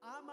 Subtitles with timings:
[0.00, 0.32] 阿妈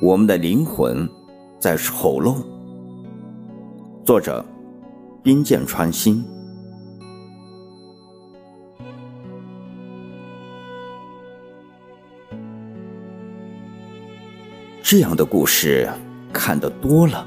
[0.00, 1.08] 我们的灵魂
[1.58, 2.36] 在丑陋。
[4.04, 4.44] 作者：
[5.22, 6.24] 冰剑穿心。
[14.86, 15.90] 这样的故事
[16.30, 17.26] 看得多了，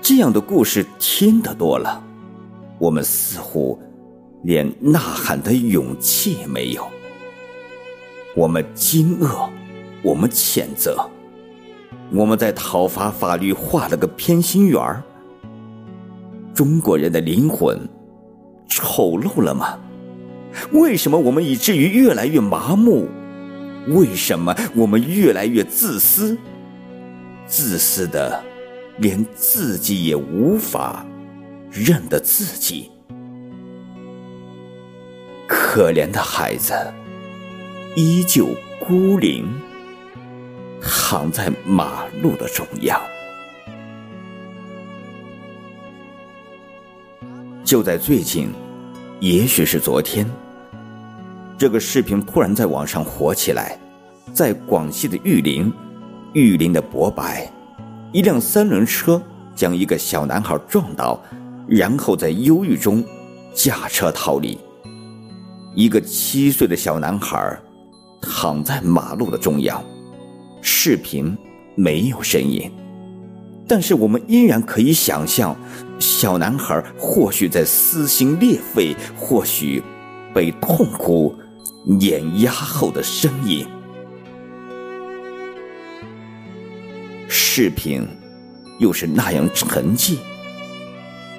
[0.00, 2.00] 这样的故事听得多了，
[2.78, 3.76] 我们似乎
[4.44, 6.86] 连呐喊的勇气也没有。
[8.36, 9.48] 我们惊愕，
[10.04, 11.04] 我们谴责。
[12.12, 15.02] 我们在讨伐法律画了个偏心圆儿。
[16.54, 17.76] 中国人的灵魂
[18.68, 19.80] 丑陋了吗？
[20.70, 23.08] 为什么我们以至于越来越麻木？
[23.88, 26.38] 为什么我们越来越自私？
[27.48, 28.44] 自私的
[28.98, 31.04] 连自己也无法
[31.70, 32.90] 认得自己。
[35.46, 36.74] 可怜的孩子，
[37.96, 39.48] 依旧孤零。
[40.80, 43.00] 躺在马路的中央。
[47.64, 48.50] 就在最近，
[49.18, 50.24] 也许是昨天，
[51.58, 53.78] 这个视频突然在网上火起来。
[54.32, 55.72] 在广西的玉林，
[56.34, 57.50] 玉林的博白，
[58.12, 59.20] 一辆三轮车
[59.54, 61.20] 将一个小男孩撞倒，
[61.66, 63.02] 然后在忧郁中
[63.54, 64.58] 驾车逃离。
[65.74, 67.58] 一个七岁的小男孩
[68.20, 69.82] 躺在马路的中央。
[70.60, 71.36] 视频
[71.76, 72.70] 没有声音，
[73.66, 75.56] 但是我们依然可以想象，
[75.98, 79.82] 小男孩或许在撕心裂肺，或许
[80.34, 81.34] 被痛苦
[81.86, 83.66] 碾压后的声音。
[87.60, 88.06] 视频
[88.78, 90.18] 又是那样沉寂，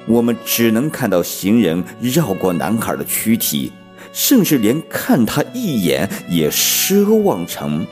[0.06, 3.72] 我们只能看到行人绕过男孩的躯体，
[4.12, 7.88] 甚至连看他一眼也奢望成。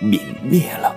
[0.00, 0.94] 泯灭了。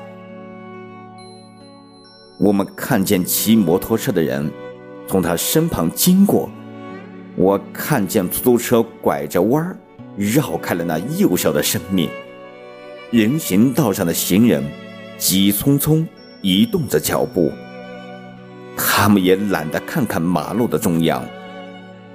[2.37, 4.51] 我们看见骑摩托车的人
[5.07, 6.47] 从他身旁经过，
[7.35, 9.75] 我看见出租车拐着弯儿
[10.15, 12.07] 绕开了那幼小的生命。
[13.09, 14.63] 人行道上的行人
[15.17, 16.05] 急匆匆
[16.45, 17.51] 移动着脚步，
[18.77, 21.25] 他们也懒得看看马路的中央，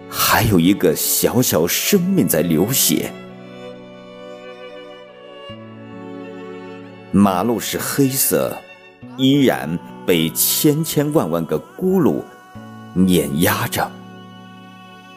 [0.09, 3.11] 还有一个小小生命在流血。
[7.11, 8.57] 马路是黑色，
[9.17, 9.77] 依然
[10.07, 12.23] 被千千万万个轱辘
[12.95, 13.91] 碾压着。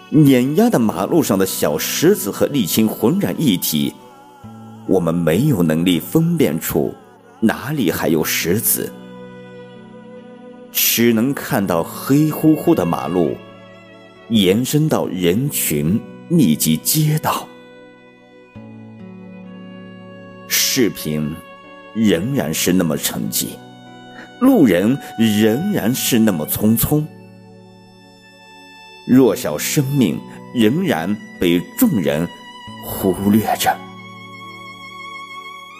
[0.09, 3.94] 碾压的马路上的小石子和沥青浑然一体，
[4.88, 6.96] 我们没有能力分辨出
[7.40, 8.91] 哪里还有石子，
[10.73, 13.38] 只能看到黑乎乎的马路
[14.28, 15.97] 延伸到人群
[16.28, 17.47] 密集街道。
[20.50, 21.34] 视频。
[21.95, 23.50] 仍然是那么沉寂，
[24.39, 27.05] 路人仍然是那么匆匆，
[29.07, 30.19] 弱小生命
[30.55, 32.28] 仍然被众人
[32.84, 33.78] 忽略着。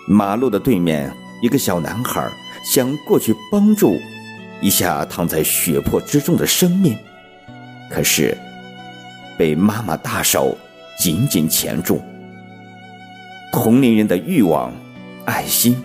[0.08, 1.12] 马路的对面，
[1.42, 2.32] 一个小男孩
[2.64, 3.98] 想过去帮助
[4.64, 6.98] 一下躺在血泊之中的生命，
[7.90, 8.36] 可是
[9.38, 10.58] 被妈妈大手
[10.98, 12.02] 紧紧钳住。
[13.52, 14.74] 同龄人的欲望、
[15.26, 15.76] 爱心。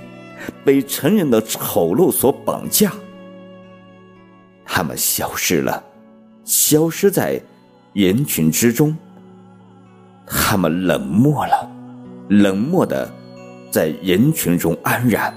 [0.64, 2.92] 被成人的丑陋所绑架，
[4.64, 5.82] 他们消失了，
[6.44, 7.38] 消失在
[7.92, 8.96] 人群之中。
[10.26, 11.70] 他们冷漠了，
[12.28, 13.12] 冷漠的
[13.70, 15.34] 在人群中安然。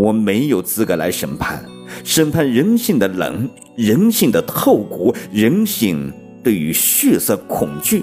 [0.00, 1.62] 我没有资格来审判，
[2.04, 3.46] 审判人性的冷，
[3.76, 6.10] 人性的透骨，人性
[6.42, 8.02] 对于血色恐惧。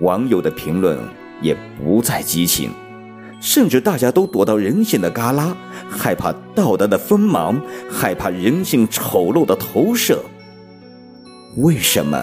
[0.00, 0.98] 网友的评论。
[1.40, 2.72] 也不再激情，
[3.40, 5.54] 甚至大家都躲到人性的旮旯，
[5.88, 10.20] 害怕道德的锋芒，害怕人性丑陋的投射。
[11.58, 12.20] 为什么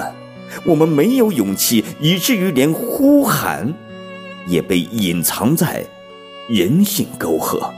[0.66, 3.74] 我们没有勇气，以至于连呼喊
[4.48, 5.86] 也被隐藏在
[6.50, 7.74] 人性沟壑？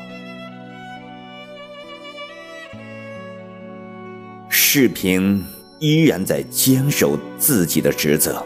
[4.80, 5.44] 视频
[5.80, 8.46] 依然在坚守自己的职责，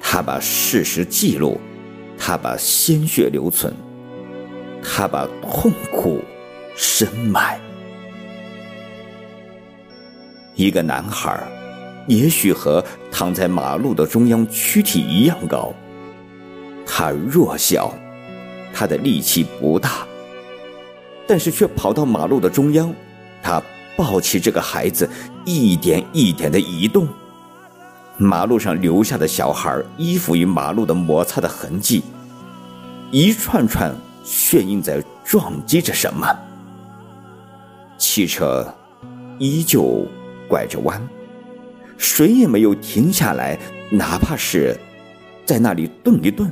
[0.00, 1.60] 他把事实记录。
[2.16, 3.74] 他把鲜血留存，
[4.80, 6.22] 他把痛苦
[6.76, 7.58] 深埋。
[10.54, 11.42] 一个男孩
[12.06, 15.74] 也许和躺在马路的中央躯体一样高。
[16.86, 17.92] 他弱小，
[18.72, 20.06] 他的力气不大，
[21.26, 22.94] 但是却跑到马路的中央。
[23.42, 23.60] 他
[23.98, 25.10] 抱起这个孩子，
[25.44, 27.08] 一点一点的移动。
[28.16, 32.04] 马路上留下的小孩衣服与马路的摩擦的痕迹，
[33.10, 33.92] 一串串
[34.22, 36.28] 炫映在撞击着什么。
[37.96, 38.72] 汽车
[39.40, 40.06] 依旧
[40.48, 41.04] 拐着弯，
[41.96, 43.58] 谁也没有停下来，
[43.90, 44.78] 哪怕是
[45.44, 46.48] 在那里顿一顿。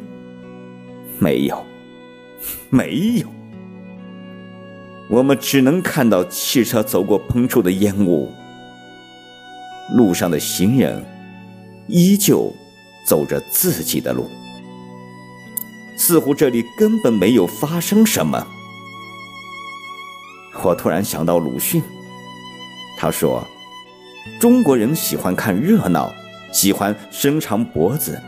[1.21, 1.65] 没有，
[2.71, 3.36] 没有。
[5.09, 8.31] 我们只能看到汽车走过喷出的烟雾，
[9.97, 11.05] 路上的行人
[11.87, 12.53] 依旧
[13.07, 14.29] 走着自己的路，
[15.97, 18.45] 似乎这里根本没有发生什么。
[20.65, 21.81] 我突然想到鲁迅，
[22.99, 23.47] 他说
[24.41, 26.13] ：“中国人喜欢看热闹，
[26.53, 28.21] 喜欢伸长脖子。”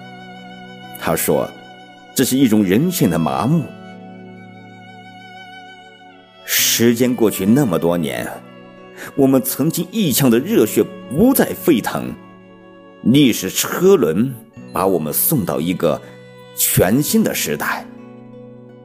[1.01, 1.51] 他说
[2.15, 3.65] ：“这是一种人性的麻木。”
[6.81, 8.25] 时间过去那么多年，
[9.17, 10.81] 我们曾经一腔的热血
[11.11, 12.15] 不再沸腾，
[13.03, 14.33] 历史车轮
[14.73, 16.01] 把我们送到一个
[16.57, 17.85] 全新的时代，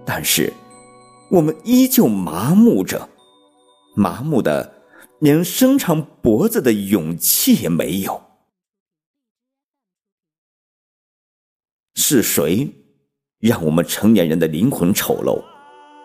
[0.04, 0.51] 但是
[1.30, 3.07] 我们依旧麻木着，
[3.96, 4.74] 麻木的
[5.19, 8.19] 连伸长脖子的勇气也没有。
[11.94, 12.68] 是谁
[13.38, 15.52] 让我们成年人的灵魂丑陋？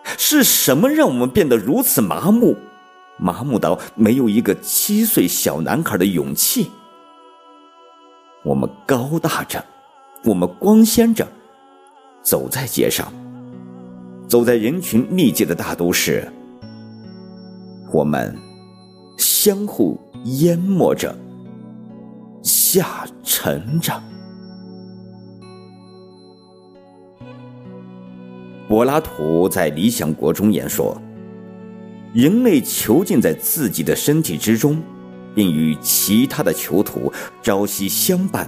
[0.03, 2.57] 是什么让我们变得如此麻木，
[3.17, 6.71] 麻木到没有一个七岁小男孩的勇气？
[8.43, 9.63] 我们高大着，
[10.23, 11.27] 我们光鲜着，
[12.21, 13.11] 走在街上，
[14.27, 16.31] 走在人群密集的大都市，
[17.91, 18.35] 我们
[19.17, 21.15] 相互淹没着，
[22.41, 24.01] 下沉着。
[28.69, 30.95] 柏拉图在《理想国》中言说
[32.13, 34.79] ：“人类囚禁在自己的身体之中，
[35.33, 37.11] 并与其他的囚徒
[37.41, 38.47] 朝夕相伴。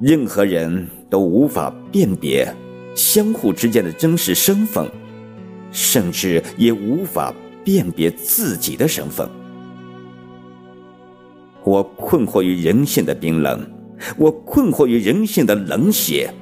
[0.00, 2.54] 任何人都无法辨别
[2.94, 4.88] 相互之间的真实身份，
[5.72, 7.34] 甚至也无法
[7.64, 9.28] 辨别自己的身份。
[11.64, 13.60] 我困惑于人性的冰冷，
[14.16, 16.32] 我困惑于人性的冷血。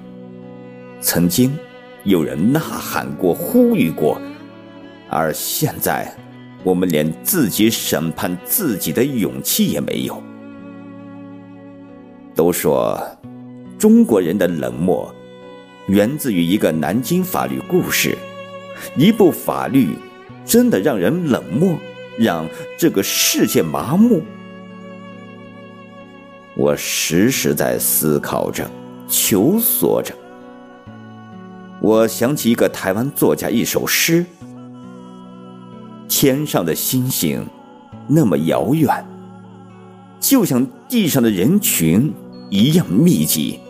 [1.00, 1.50] 曾经。”
[2.06, 4.20] 有人呐喊过、呼吁过，
[5.10, 6.16] 而现在，
[6.62, 10.22] 我们连自己审判自己的勇气也没有。
[12.32, 12.96] 都说
[13.76, 15.12] 中国人的冷漠
[15.88, 18.16] 源自于一个南京法律故事，
[18.96, 19.96] 一部法律
[20.44, 21.76] 真的让人冷漠，
[22.16, 22.48] 让
[22.78, 24.22] 这个世界麻木。
[26.54, 28.70] 我时时在思考着，
[29.08, 30.14] 求索着。
[31.82, 34.24] 我想起一个台湾作家一首诗
[36.08, 37.46] ：“天上的星星
[38.08, 39.06] 那么遥远，
[40.18, 42.12] 就像地上的人群
[42.50, 43.60] 一样密集，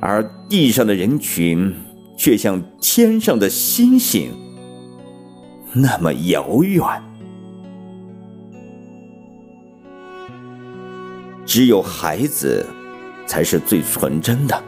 [0.00, 1.74] 而地上的人群
[2.16, 4.32] 却像天上的星星
[5.74, 6.82] 那么遥远。
[11.44, 12.66] 只有孩子
[13.26, 14.60] 才是最纯真的。”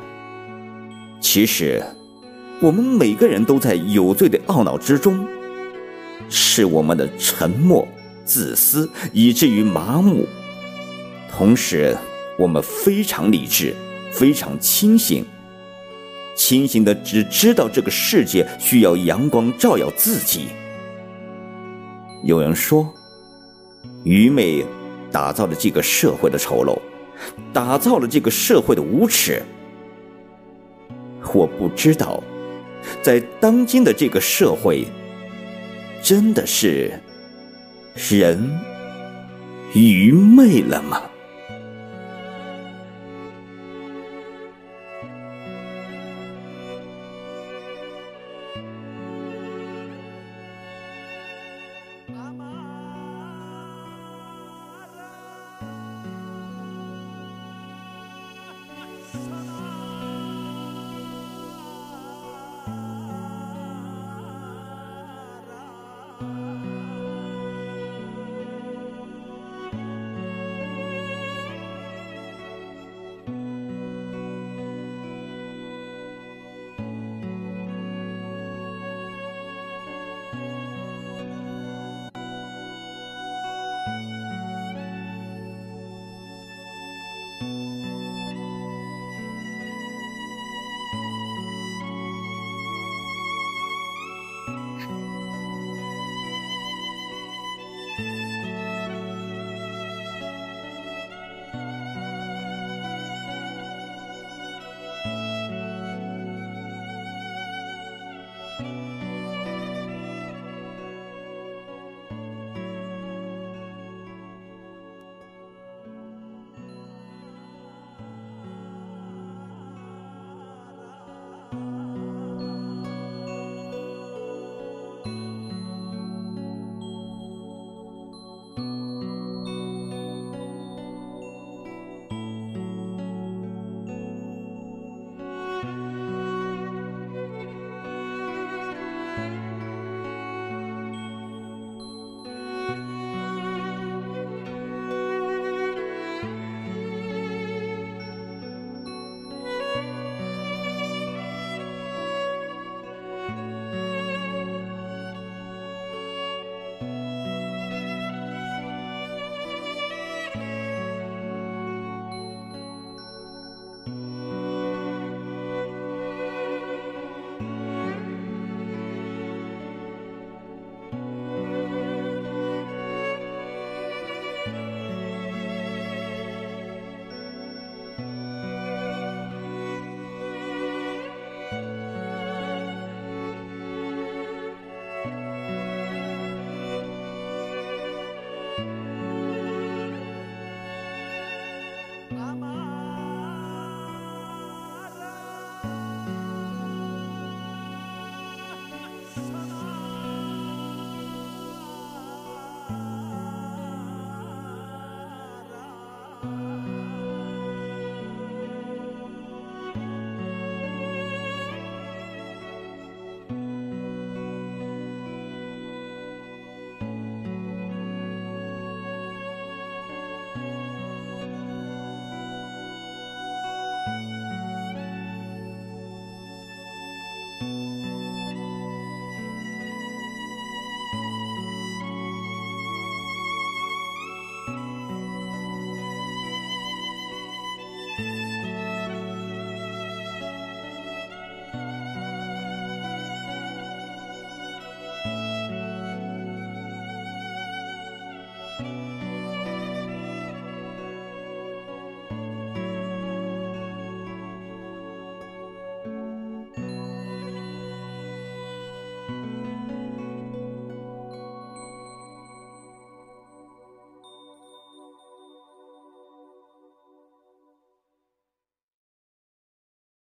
[1.20, 1.82] 其实，
[2.60, 5.26] 我们每个人都在有罪的懊恼之中，
[6.28, 7.86] 是我们的沉默、
[8.24, 10.26] 自私，以至于麻木。
[11.30, 11.96] 同时，
[12.38, 13.74] 我们非常理智，
[14.10, 15.24] 非常清醒，
[16.34, 20.48] 清醒的只知道这个世界需要阳光照耀自己。
[22.24, 22.92] 有人说，
[24.04, 24.64] 愚昧
[25.12, 26.78] 打造了这个社会的丑陋，
[27.52, 29.42] 打造了这个社会的无耻。
[31.34, 32.22] 我不知道，
[33.02, 34.86] 在当今的这个社会，
[36.02, 36.92] 真的是
[37.94, 38.58] 人
[39.74, 41.09] 愚昧了吗？